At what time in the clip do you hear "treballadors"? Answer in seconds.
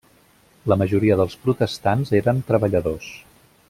2.51-3.15